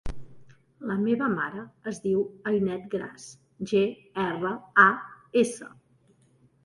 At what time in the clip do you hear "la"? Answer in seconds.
0.91-0.95